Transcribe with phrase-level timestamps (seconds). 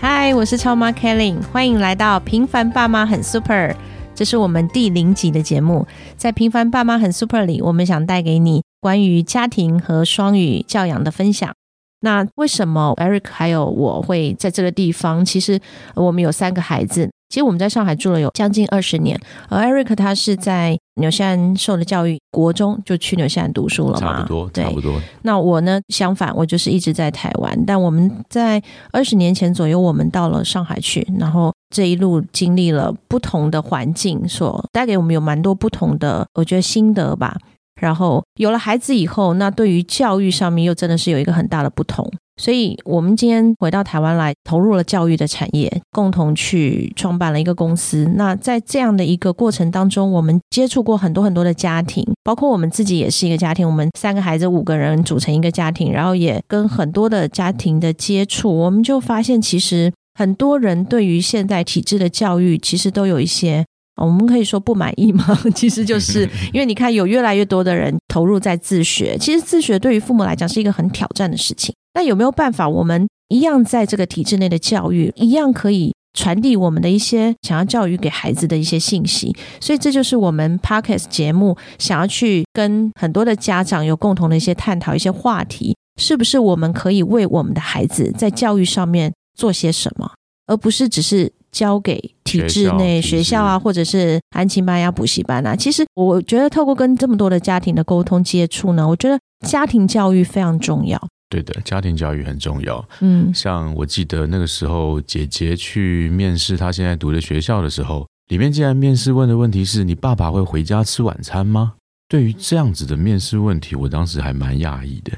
[0.00, 3.74] 嗨，我是超妈 Kelly，欢迎来到平凡爸妈很 super。
[4.14, 5.84] 这是我们第零集的节目，
[6.16, 11.52] 在《平凡爸妈很 super》里，我们想带给你关于家庭和双语教养的分享。
[12.00, 15.24] 那为什么 Eric 还有我会在这个地方？
[15.24, 15.60] 其实
[15.96, 17.10] 我们有三个孩子。
[17.28, 25.00] 其实我们在上海住了有将近二十年，而 Eric 他是在纽西兰受的教育，国中就去纽西兰读书了嘛，差不多，差不多。
[25.22, 27.58] 那我呢，相反，我就是一直在台湾。
[27.66, 28.62] 但我们在
[28.92, 37.36] 二十年前左右，我们到了上海去，然后这一路经历了不同的环境，所带给我们有蛮多不同的，我觉得心得吧。
[37.80, 42.10] 然后有了孩子以后，那对于教育上面又真的是有一个很大的不同。
[42.38, 48.10] 所以，我们今天回到台湾来，投入了教育的产业，共同去创办了一个公司。
[48.14, 53.66] 那在这样的一个过程当中，我们接触过很多很多的家庭，包括我们自己也是一个家庭。
[53.66, 63.64] 我们三个孩子，五个人组成一个家庭，然后也跟很多的家庭的接触，我们就发现，其实很多人对于现在体制的教育，其实都有一些。
[64.00, 65.36] 我们可以说不满意吗？
[65.56, 66.22] 其实就是
[66.54, 69.18] 因为你看，有越来越多的人投入在自学。
[69.18, 71.74] 其实自学对于父母来讲是一个很挑战的事情。
[71.98, 79.34] 那有没有办法，我们一样在这个体制内的教育，一样可以传递我们的一些想要教育给孩子的一些信息？
[79.60, 90.08] 所以这就是我们 Podcast 节目想要去跟很多的家长有共同的一些探讨一些话题，是不是我们可以为我们的孩子在教育上面做些什么，
[90.46, 91.32] 而不是只是。
[91.50, 95.56] 交给体制内学校啊，或者是安亲班呀、补习班啊。
[95.56, 101.02] 其实我觉得，透过跟这么多的家庭的沟通接触呢，我觉得家庭教育非常重要。
[101.28, 102.88] 对的，家庭教育很重要。
[103.00, 111.74] 嗯，像我记得那个时候，姐姐去面试她现在读的学校的时候，里面竟然面试问的问题是：你爸爸会回家吃晚餐吗？
[112.08, 115.12] 对于这样子的面试问题，我当时还蛮讶异的。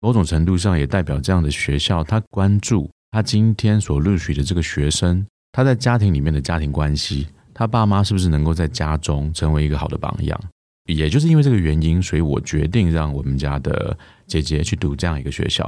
[0.00, 5.26] 某种程度上也代表这样的学校，他关注他今天所录取的这个学生。
[5.52, 10.38] 他在家庭里面的家庭关系，他爸妈是不是能够在家中成为一个好的榜样？
[10.86, 13.96] 也就是因为这个原因，所以我决定让我们家的
[14.26, 15.66] 姐姐去读这样一个学校，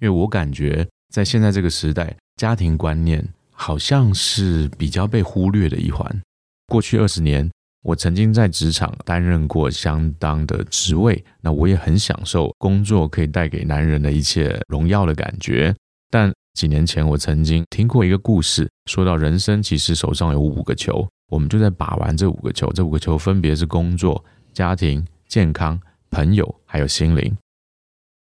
[0.00, 6.22] 因为我感觉在现在这个时代，家庭观念好像是比较被忽略的一环。
[6.66, 7.50] 过去二十年，
[7.82, 15.74] 我曾经在职场担任过相当的职位，那我也很享受工作可以带给男人的一切荣耀的感觉，
[16.10, 16.32] 但。
[16.54, 22.70] 几年前，我曾经听过一个故事，说到人生其实手上有五个球，我们就在把玩这五个球。
[22.74, 25.80] 这五个球分别是工作、家庭、健康、
[26.10, 27.34] 朋友，还有心灵。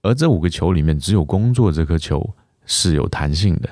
[0.07, 2.35] 而这五个球里面，只有工作这颗球
[2.65, 3.69] 是有弹性的。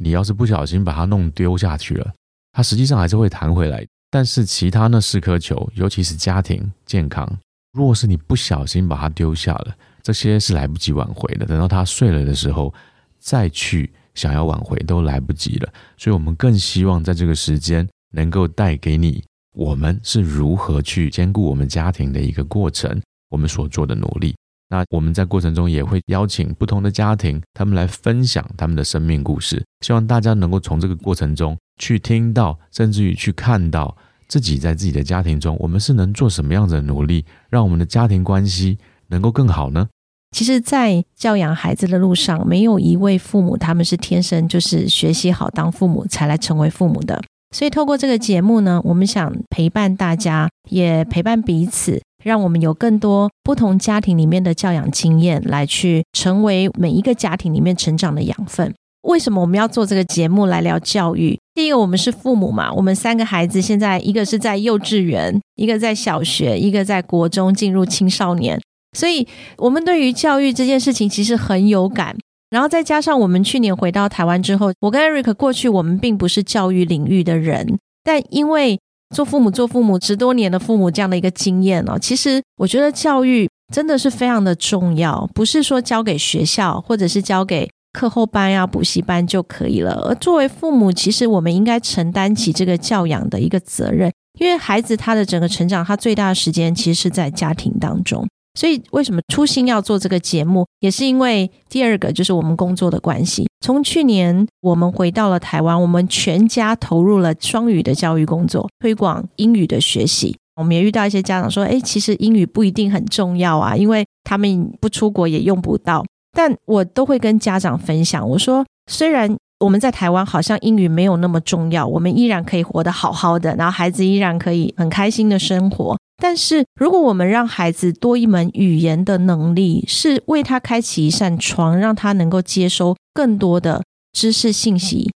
[0.00, 2.12] 你要是不小心把它弄丢下去了，
[2.52, 3.86] 它实际上还是会弹回来。
[4.10, 7.28] 但是其他那四颗球，尤其是家庭、健康，
[7.72, 11.44] 如果是你不小心把它丢下了，这些是来不及挽回的。
[11.44, 12.72] 等到它碎了的时候，
[13.18, 13.90] 再去。
[14.14, 19.22] 想要挽回都来不及了，所以我们更希望在这个时间能够带给你，
[19.54, 23.00] 我们是如何去兼顾我们家庭的一个过程，
[23.30, 24.34] 我们所做的努力。
[24.70, 33.96] 那我们在过程中也会邀请不同的家庭，他们来分享他们的生命故事，希望大家能够从这个过程中去听到，甚至于去看到
[34.28, 39.88] 自己在自己的家庭中，我们是能做什么样的努力，让我们的家庭关系能够更好呢？
[40.32, 47.22] 其实，在教养孩子的路上，没有一位父母他们是天生就是学习好当父母才来成为父母的。
[47.56, 58.74] 所以，透过这个节目呢，我们想陪伴大家，也陪伴彼此，让我们有更多不同家庭里面的教养经验，来去成为每一个家庭里面成长的养分。
[59.02, 61.38] 为什么我们要做这个节目来聊教育？
[61.54, 68.60] 第一个，我们是父母嘛，我们三个孩子现在一个是在幼稚园，一个在小学，一个在国中，进入青少年。
[68.96, 69.26] 所以，
[69.56, 72.16] 我们对于教育这件事情其实很有感。
[72.50, 78.80] 然后再加上我们去年回到台湾之后，我跟 Eric 过去我们并不是教育领域的人，但因为
[79.14, 89.92] 做父母、做父母十多年的父母这样的一个经验哦，其实我觉得教育真的是非常的重要，不是说交给学校或者是交给课后班呀、补习班就可以了。
[90.08, 98.26] 而作为父母，其实我们应该承担起这个教养的一个责任，因为孩子他的整个成长，他最大的时间其实是在家庭当中。
[98.58, 103.46] 所以为什么初心要做这个节目，也是因为第二个就是我们工作的关系。
[103.60, 110.36] 从去年我们回到了台湾，我们全家投入了双语的教育工作，推广英语的学习。
[110.56, 116.04] 我们也遇到一些家长说：“哎，其实英语不一定很重要啊，因为他们不出国也用不到。”
[116.36, 125.96] 但我都会跟家长分享，我说：“虽然我们在台湾好像英语没有那么重要，我们依然可以活得好好的，然后孩子依然可以很开心的生活。
[126.20, 133.82] 但是如果我们让孩子多一门语言的能力，是为他开启一扇窗，让他能够接收更多的
[134.12, 135.10] 知识信息。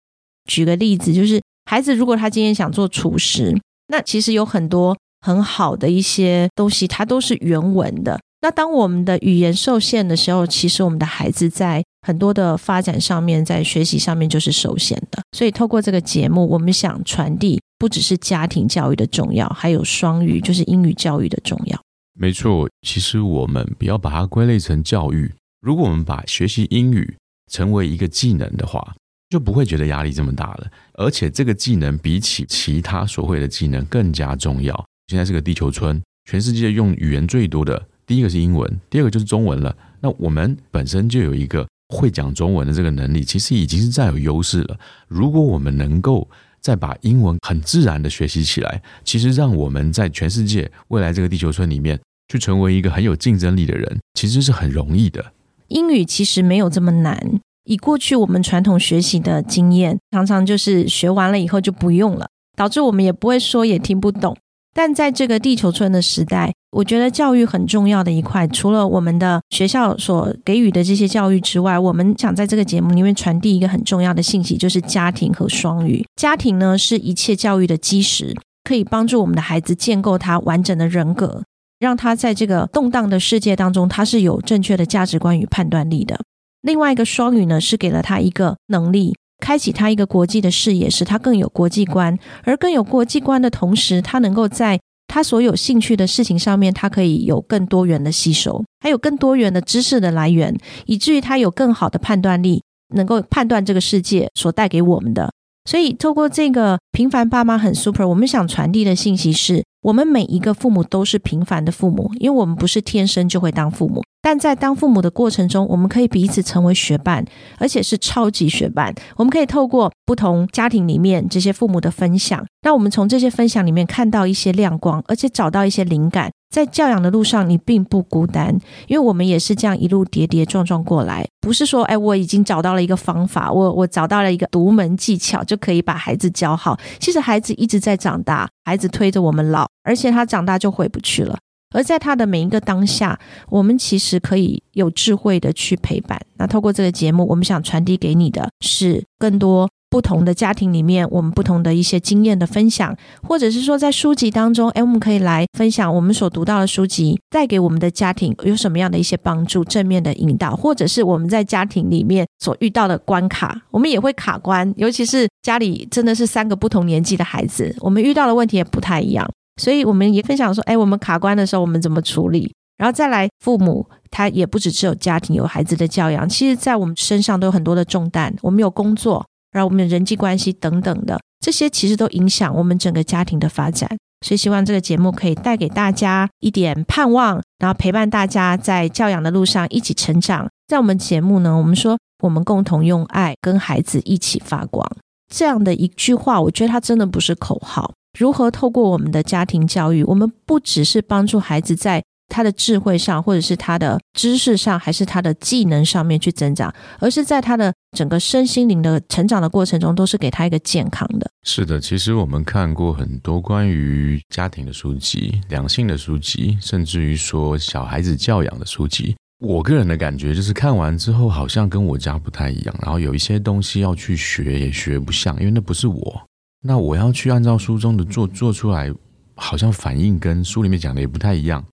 [0.45, 3.55] 举个例子，就是孩子如果他今天想做厨师，
[3.87, 8.19] 那其实有很多。”很好的一些东西，它都是原文的。
[8.41, 15.23] 那当我们的语言受限的时候，其实我们的孩子在很多的发展上面，在学习上面就是受限的。
[15.31, 21.77] 所以透过这个节目，我们想传递不只是家庭教育的重要，还有双语，就是英语教育的重要。
[22.13, 25.29] 没错，其实我们不要把它归类成教育。
[25.59, 27.13] 如果我们把学习英语
[27.51, 28.95] 成为一个技能的话，
[29.29, 30.71] 就不会觉得压力这么大了。
[30.93, 34.73] 而且这个技能比起其他所会的技能更加重要。
[35.09, 36.01] 现在是个地球村，
[36.31, 39.75] 全世界用语言最多的第一个是英文，第二个就是中文了。
[39.99, 44.79] 那我们本身就有一个会讲中文的这个能力，其实已经是占有优势了。
[45.09, 46.29] 如果我们能够
[46.63, 51.99] 再把英文很自然的学习起来，其实让我们在全世界未来这个地球村里面
[52.29, 55.33] 去成为一个很有竞争力的人，其实是很容易的。
[55.67, 64.37] 英语其实没有这么难，以过去我们传统学习的经验，常常就是学完了以后就不用了，导致我们也不会说，也听不懂。
[64.73, 76.03] 但在这个地球村的时代，我觉得教育很重要的一块，除了我们的学校所给予的这些教育之外，我们想在这个节目里面传递一个很重要的信息，就是家庭和双语。
[76.15, 81.43] 家庭呢是一切教育的基石，可以帮助我们的孩子建构他完整的人格，
[81.79, 86.19] 让他在这个动荡的世界当中，他是有正确的价值观与判断力的。
[86.63, 89.13] 另外一个双语呢，是给了他一个能力。
[89.43, 102.63] 开启他一个国际的视野，使他更有国际观，而更有国际观的同时，他能够在他所有兴趣的事情上面，他可以有更多元的吸收，还有更多元的知识的来源，以至于他有更好的判断力，
[102.95, 105.29] 能够判断这个世界所带给我们的。
[105.65, 114.01] 所以，透过这个平凡爸妈很 super，我们想传递的信息是：我们每一个父母都是平凡的父母，因为我们不是天生就会当父母。
[114.21, 117.25] 但在当父母的过程中，我们可以彼此成为学伴，
[117.57, 118.95] 而且是超级学伴。
[119.17, 126.31] 我们可以透过不同家庭里面这些父母的分享，让我们从这些分享里面看到一些亮光，而且找到一些灵感。
[126.53, 128.55] 在教养的路上，你并不孤单，
[128.85, 131.27] 因为我们也是这样一路跌跌撞撞过来。
[131.41, 136.77] 不是说，哎，我已经找到了一个方法，我我找到了一个独门技巧，就可以把孩子教好。
[136.99, 141.39] 其实孩子一直在长大，孩子推着我们老，而且他长大就回不去了。
[141.73, 143.19] 而在他的每一个当下，
[143.49, 146.21] 我们其实可以有智慧的去陪伴。
[146.37, 169.29] 那透过这个节目，我们想传递给你的是更多不同的家庭里面，我们不同的一些经验的分享，或者是说在书籍当中，哎，我们可以来分享我们所读到的书籍带给我们的家庭有什么样的一些帮助、正面的引导，或者是我们在家庭里面所遇到的关卡，我们也会卡关，尤其是家里真的是三个不同年纪的孩子，我们遇到的问题也不太一样。
[169.61, 172.51] 所以我们也分享说，哎，我们卡关的时候，我们怎么处理？
[172.77, 178.35] 然后再来，父母他也不只是有家庭、有孩子的教养，其实在我们身上都有很多的重担。
[178.41, 179.23] 我们有工作，
[179.53, 183.89] 然后我们的人际关系等等的，这些其实都影响我们整个家庭的发展。
[184.25, 190.49] 所以希望这个节目可以带给大家一点盼望，然后陪伴大家在教养的路上一起成长。
[190.67, 194.89] 在我们节目呢，我们说我们共同用爱跟孩子一起发光，
[195.31, 197.91] 这样的一句话，我觉得它真的不是口号。
[198.17, 202.01] 如何透过我们的家庭教育，我们不只是帮助孩子在
[202.33, 211.29] 他的智慧上，或者是他的知识上，还是他的技能上面去增长，而是在他的整个身心灵的成长的过程中，都是给他一个健康的。
[211.43, 219.15] 是的，其实我们看过很多关于家庭的书籍、两性的书籍，甚至于说小孩子教养的书籍。
[219.39, 226.21] 我个人的感觉就是看完之后，好像跟我家不太一样，然后有一些东西要去学也学不像，因为那不是我。
[226.65, 228.89] 那我要去按照书中的做做出来，
[229.35, 231.63] 好像反应跟书里面讲的也不太一样。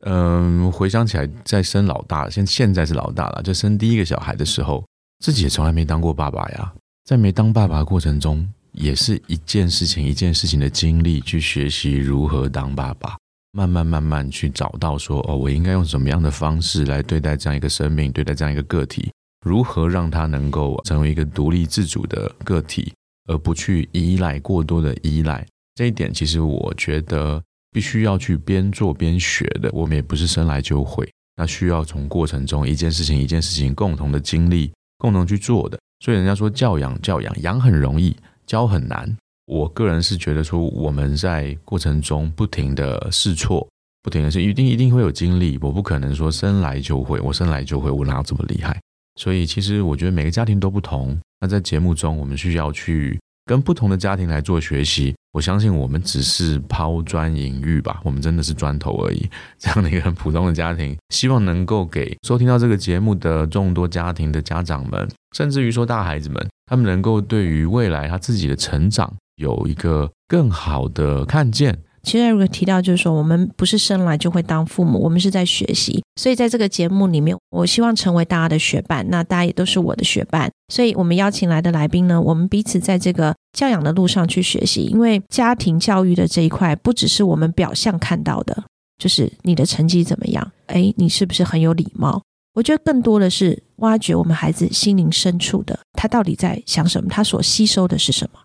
[0.00, 4.84] 嗯，回想起来，在生老大，现现在是老大了，就生第一个小孩的时候，
[5.24, 6.72] 自己也从来没当过爸爸呀。
[7.04, 13.16] 在没当爸爸的过程中，也是一件事情一件事情的经历，去学习如何当爸爸，
[13.52, 19.10] 慢慢慢慢去找到说，哦，我应该用什么样的方式来对待这样一个生命，对待这样一个个体，
[19.44, 22.92] 如何让他能够成为一个独立自主的个体。
[23.28, 35.78] 而不去依赖过多的依赖，这一点其实我觉得必须要去边做边学的，我们也不是生来就会，那需要从过程中一件事情一件事情共同的经历，共同去做的。
[36.04, 39.16] 所以人家说教养教养养很容易，教很难。
[39.46, 43.68] 我个人是觉得说我们在过程中不停的试错，
[44.02, 48.80] 不停的是一定一定会有经历，我不可能说生来就会，我生来就会，我哪有这么厉害？
[49.20, 51.18] 所以其实我觉得每个家庭都不同。
[51.40, 53.18] 那在节目中，我们需要去。
[53.46, 59.28] 跟不同的家庭来做学习，我相信我们只是抛砖引玉吧，我们真的是砖头而已。
[59.58, 71.78] 这样的一个很普通的家庭，希望能够给收听到这个节目的众多家庭的家长们，甚至于说大孩子们，他们能够对于未来他自己的成长有一个更好的看见。
[72.02, 76.02] 其实如果提到，就是说我们不是生来就会当父母，我们是在学习。
[76.16, 80.50] 所以在这个节目里面，我希望成为大家的学伴，那大家也都是我的学伴。
[80.72, 84.82] 所以我们邀请来的来宾呢，我们彼此在这个教养的路上去学习。
[84.82, 88.64] 因为家庭教育的这一块，不只是我们表象看到的，
[88.98, 92.22] 就是你的成绩怎么样，哎，你是不是很有礼貌？
[92.54, 98.40] 我觉得更多的是挖掘我们孩子心灵深处的，他到底在想什么，他所吸收的是什么，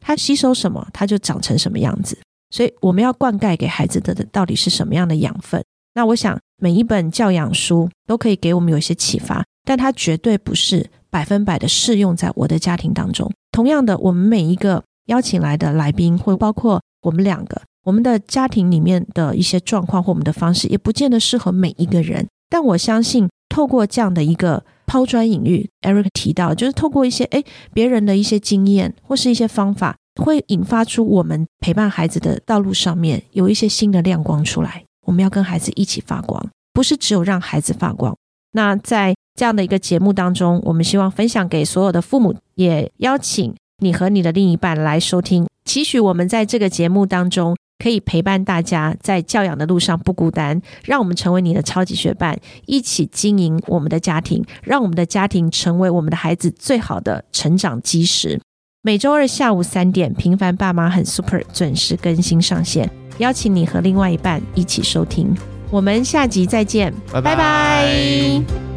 [0.00, 2.18] 他吸收什么，他就长成什么样子。
[2.50, 5.62] 所以我们要灌溉给孩子的到底是什么样的养分？
[5.94, 13.30] 那我想每一本教养书都可以给我们有一些启发，但它绝对不是百分百的适用在我的家庭当中。
[13.52, 22.26] 同样的，我们每一个邀请来的来宾，或包括我们两个，我们的家庭里面的一些状况或我们的方式，也不见得适合每一个人。
[22.48, 29.94] 但我相信，透过这样的一个抛砖引玉，Eric 提到，就是透过一些诶别人的一些经验或是一些方法。
[30.20, 34.84] 会引发出我们陪伴孩子的道路上面有一些新的亮光出来。
[35.06, 38.14] 我们要跟孩子一起发光，不是只有让孩子发光。
[38.52, 45.46] 那在这样的一个节目当中，我们希望分享给所有的父母，也邀请你和你的另一半来收听。
[45.64, 58.40] 期许我们在这个节目当中可以陪伴大家在教养的路上不孤单，让我们成为你的超级学伴，一起经营我们的家庭，让我们的家庭成为我们的孩子最好的成长基石。
[58.82, 65.32] 每周二下午三点，平凡爸妈很 super 准时更新上线，邀请你和另外一半一起收听。
[65.70, 68.71] 我们下集再见，拜拜。